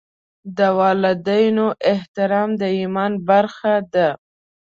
[0.57, 4.09] د والدینو احترام د ایمان برخه ده.